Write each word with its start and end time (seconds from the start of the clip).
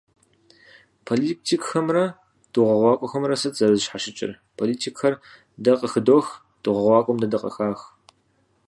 Политикхэмрэ 1.05 2.03
дыгъуакӏуэхэмрэ 2.53 3.35
сыт 3.41 3.53
зэрызэщхьэщыкӏыр? 3.57 4.31
Политикхэр 4.57 5.13
дэ 5.63 5.71
къыхыдох, 5.79 6.27
дыгъуакӀуэхэм 6.63 7.17
дэ 7.21 7.27
дыкъыхах. 7.31 7.79